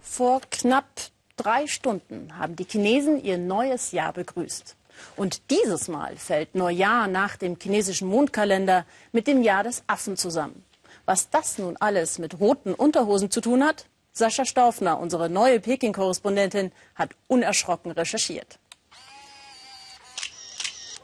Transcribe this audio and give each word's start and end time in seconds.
Vor 0.00 0.40
knapp 0.50 0.86
drei 1.36 1.66
Stunden 1.66 2.36
haben 2.38 2.56
die 2.56 2.64
Chinesen 2.64 3.22
ihr 3.22 3.38
neues 3.38 3.92
Jahr 3.92 4.12
begrüßt. 4.12 4.76
Und 5.16 5.50
dieses 5.50 5.88
Mal 5.88 6.16
fällt 6.16 6.54
Neujahr 6.54 7.06
nach 7.06 7.36
dem 7.36 7.56
chinesischen 7.60 8.08
Mondkalender 8.08 8.84
mit 9.12 9.26
dem 9.26 9.42
Jahr 9.42 9.62
des 9.62 9.82
Affen 9.86 10.16
zusammen. 10.16 10.64
Was 11.04 11.30
das 11.30 11.58
nun 11.58 11.76
alles 11.78 12.18
mit 12.18 12.40
roten 12.40 12.74
Unterhosen 12.74 13.30
zu 13.30 13.40
tun 13.40 13.64
hat? 13.64 13.86
Sascha 14.12 14.44
Staufner, 14.44 14.98
unsere 14.98 15.30
neue 15.30 15.60
Peking-Korrespondentin, 15.60 16.72
hat 16.96 17.10
unerschrocken 17.28 17.92
recherchiert. 17.92 18.58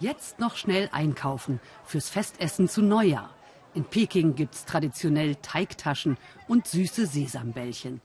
Jetzt 0.00 0.40
noch 0.40 0.56
schnell 0.56 0.88
einkaufen 0.92 1.60
fürs 1.86 2.08
Festessen 2.08 2.68
zu 2.68 2.82
Neujahr. 2.82 3.30
In 3.74 3.84
Peking 3.84 4.34
gibt's 4.34 4.64
traditionell 4.64 5.36
Teigtaschen 5.36 6.18
und 6.48 6.66
süße 6.66 7.06
Sesambällchen. 7.06 8.00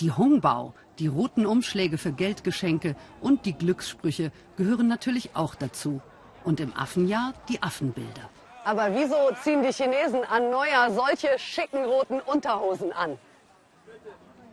Die 0.00 0.10
Hongbao, 0.10 0.72
die 0.98 1.08
roten 1.08 1.44
Umschläge 1.44 1.98
für 1.98 2.12
Geldgeschenke 2.12 2.96
und 3.20 3.44
die 3.44 3.52
Glückssprüche 3.52 4.32
gehören 4.56 4.88
natürlich 4.88 5.30
auch 5.34 5.54
dazu. 5.54 6.00
Und 6.42 6.58
im 6.58 6.74
Affenjahr 6.74 7.34
die 7.50 7.62
Affenbilder. 7.62 8.30
Aber 8.64 8.94
wieso 8.94 9.16
ziehen 9.42 9.62
die 9.62 9.72
Chinesen 9.72 10.24
an 10.24 10.50
Neujahr 10.50 10.90
solche 10.90 11.38
schicken 11.38 11.84
roten 11.84 12.20
Unterhosen 12.20 12.92
an? 12.92 13.18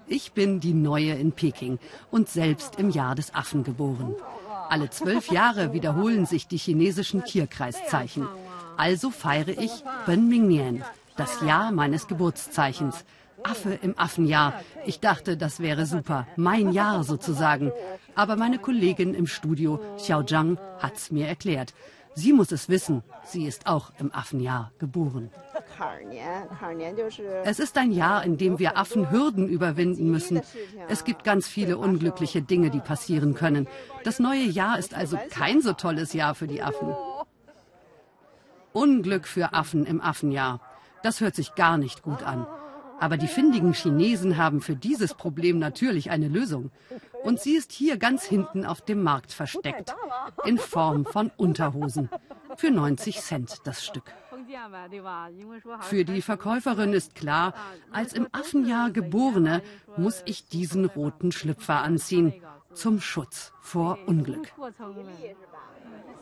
Ich 0.05 0.33
bin 0.33 0.59
die 0.59 0.73
Neue 0.73 1.13
in 1.13 1.31
Peking 1.31 1.79
und 2.11 2.29
selbst 2.29 2.77
im 2.77 2.89
Jahr 2.89 3.15
des 3.15 3.33
Affen 3.33 3.63
geboren. 3.63 4.15
Alle 4.69 4.89
zwölf 4.89 5.31
Jahre 5.31 5.71
wiederholen 5.71 6.25
sich 6.25 6.47
die 6.47 6.57
chinesischen 6.57 7.23
Tierkreiszeichen. 7.23 8.27
Also 8.75 9.11
feiere 9.11 9.49
ich 9.49 9.71
Ben 10.05 10.27
Mingnian, 10.27 10.83
das 11.15 11.41
Jahr 11.41 11.71
meines 11.71 12.07
Geburtszeichens. 12.07 13.05
Affe 13.43 13.73
im 13.81 13.97
Affenjahr. 13.97 14.61
Ich 14.85 14.99
dachte, 14.99 15.37
das 15.37 15.59
wäre 15.59 15.85
super. 15.85 16.27
Mein 16.35 16.71
Jahr 16.71 17.03
sozusagen. 17.03 17.71
Aber 18.15 18.35
meine 18.35 18.59
Kollegin 18.59 19.13
im 19.13 19.27
Studio, 19.27 19.79
Xiao 19.97 20.23
Zhang, 20.23 20.57
hat's 20.79 21.11
mir 21.11 21.27
erklärt. 21.27 21.73
Sie 22.15 22.33
muss 22.33 22.51
es 22.51 22.67
wissen. 22.67 23.03
Sie 23.25 23.45
ist 23.45 23.67
auch 23.67 23.91
im 23.99 24.11
Affenjahr 24.11 24.71
geboren. 24.79 25.29
Es 27.43 27.59
ist 27.59 27.77
ein 27.77 27.91
Jahr, 27.91 28.23
in 28.23 28.37
dem 28.37 28.57
wir 28.57 28.75
Affen 28.75 29.11
Hürden 29.11 29.47
überwinden 29.47 30.09
müssen. 30.09 30.41
Es 30.89 31.03
gibt 31.03 31.23
ganz 31.23 31.47
viele 31.47 31.77
unglückliche 31.77 32.41
Dinge, 32.41 32.71
die 32.71 32.79
passieren 32.79 33.35
können. 33.35 33.67
Das 34.03 34.17
neue 34.17 34.45
Jahr 34.45 34.79
ist 34.79 34.95
also 34.95 35.19
kein 35.29 35.61
so 35.61 35.73
tolles 35.73 36.13
Jahr 36.13 36.33
für 36.33 36.47
die 36.47 36.63
Affen. 36.63 36.95
Unglück 38.73 39.27
für 39.27 39.53
Affen 39.53 39.85
im 39.85 40.01
Affenjahr. 40.01 40.59
Das 41.03 41.21
hört 41.21 41.35
sich 41.35 41.53
gar 41.53 41.77
nicht 41.77 42.01
gut 42.01 42.23
an. 42.23 42.47
Aber 42.99 43.17
die 43.17 43.27
findigen 43.27 43.73
Chinesen 43.73 44.37
haben 44.37 44.61
für 44.61 44.75
dieses 44.75 45.13
Problem 45.13 45.59
natürlich 45.59 46.09
eine 46.09 46.27
Lösung. 46.27 46.71
Und 47.23 47.39
sie 47.39 47.55
ist 47.55 47.71
hier 47.71 47.97
ganz 47.97 48.23
hinten 48.23 48.65
auf 48.65 48.81
dem 48.81 49.03
Markt 49.03 49.33
versteckt. 49.33 49.93
In 50.45 50.57
Form 50.57 51.05
von 51.05 51.31
Unterhosen. 51.37 52.09
Für 52.55 52.71
90 52.71 53.19
Cent 53.19 53.61
das 53.65 53.85
Stück. 53.85 54.13
Für 55.81 56.05
die 56.05 56.21
Verkäuferin 56.21 56.93
ist 56.93 57.15
klar, 57.15 57.53
als 57.91 58.13
im 58.13 58.27
Affenjahr 58.31 58.91
Geborene 58.91 59.61
muss 59.97 60.23
ich 60.25 60.47
diesen 60.47 60.85
roten 60.85 61.31
Schlüpfer 61.31 61.81
anziehen. 61.81 62.33
Zum 62.73 63.01
Schutz 63.01 63.53
vor 63.59 63.97
Unglück. 64.05 64.53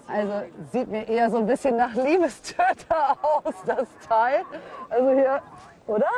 Also 0.07 0.43
sieht 0.71 0.87
mir 0.87 1.07
eher 1.07 1.29
so 1.31 1.37
ein 1.37 1.47
bisschen 1.47 1.77
nach 1.77 1.93
Liebestöter 1.93 3.17
aus, 3.23 3.55
das 3.65 3.87
Teil. 4.07 4.43
Also 4.89 5.09
hier, 5.11 5.41
oder? 5.87 6.09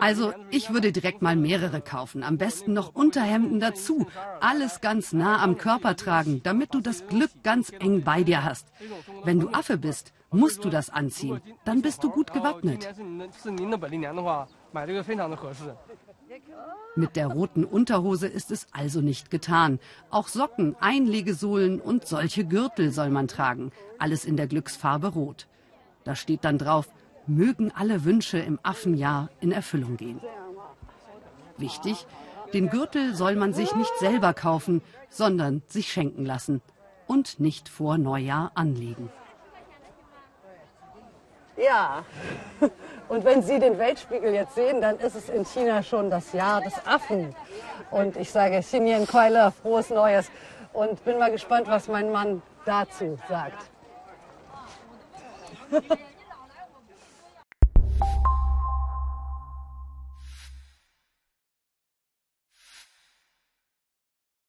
Also 0.00 0.32
ich 0.50 0.72
würde 0.72 0.92
direkt 0.92 1.22
mal 1.22 1.36
mehrere 1.36 1.80
kaufen. 1.80 2.22
Am 2.22 2.38
besten 2.38 2.72
noch 2.72 2.94
Unterhemden 2.94 3.60
dazu. 3.60 4.06
Alles 4.40 4.80
ganz 4.80 5.12
nah 5.12 5.42
am 5.42 5.58
Körper 5.58 5.96
tragen, 5.96 6.42
damit 6.42 6.74
du 6.74 6.80
das 6.80 7.06
Glück 7.06 7.30
ganz 7.42 7.72
eng 7.78 8.02
bei 8.02 8.22
dir 8.22 8.44
hast. 8.44 8.68
Wenn 9.24 9.40
du 9.40 9.48
Affe 9.48 9.76
bist, 9.76 10.12
musst 10.30 10.64
du 10.64 10.70
das 10.70 10.88
anziehen. 10.90 11.40
Dann 11.64 11.82
bist 11.82 12.02
du 12.02 12.10
gut 12.10 12.32
gewappnet. 12.32 12.88
Mit 16.94 17.16
der 17.16 17.26
roten 17.26 17.64
Unterhose 17.64 18.26
ist 18.26 18.50
es 18.50 18.66
also 18.72 19.00
nicht 19.02 19.30
getan. 19.30 19.78
Auch 20.10 20.28
Socken, 20.28 20.76
Einlegesohlen 20.80 21.80
und 21.80 22.06
solche 22.06 22.44
Gürtel 22.46 22.90
soll 22.90 23.10
man 23.10 23.28
tragen. 23.28 23.72
Alles 23.98 24.24
in 24.24 24.36
der 24.36 24.46
Glücksfarbe 24.46 25.08
Rot. 25.08 25.46
Da 26.04 26.16
steht 26.16 26.44
dann 26.44 26.58
drauf, 26.58 26.88
mögen 27.26 27.72
alle 27.74 28.04
Wünsche 28.04 28.38
im 28.38 28.58
Affenjahr 28.62 29.28
in 29.40 29.52
Erfüllung 29.52 29.96
gehen. 29.96 30.20
Wichtig, 31.56 32.06
den 32.52 32.68
Gürtel 32.68 33.14
soll 33.14 33.36
man 33.36 33.52
sich 33.54 33.74
nicht 33.74 33.96
selber 33.98 34.34
kaufen, 34.34 34.82
sondern 35.08 35.62
sich 35.68 35.92
schenken 35.92 36.24
lassen 36.24 36.60
und 37.06 37.40
nicht 37.40 37.68
vor 37.68 37.98
Neujahr 37.98 38.52
anlegen. 38.54 39.10
Ja, 41.56 42.04
und 43.08 43.24
wenn 43.24 43.42
Sie 43.42 43.58
den 43.58 43.78
Weltspiegel 43.78 44.34
jetzt 44.34 44.54
sehen, 44.54 44.80
dann 44.80 44.98
ist 44.98 45.14
es 45.14 45.28
in 45.28 45.44
China 45.44 45.82
schon 45.82 46.10
das 46.10 46.32
Jahr 46.32 46.60
des 46.62 46.74
Affen. 46.86 47.34
Und 47.90 48.16
ich 48.16 48.30
sage 48.30 48.60
Xinyan 48.60 49.06
Kuai 49.06 49.50
frohes 49.50 49.90
Neues 49.90 50.30
und 50.72 51.04
bin 51.04 51.18
mal 51.18 51.30
gespannt, 51.30 51.68
was 51.68 51.88
mein 51.88 52.10
Mann 52.10 52.42
dazu 52.64 53.18
sagt. 53.28 53.70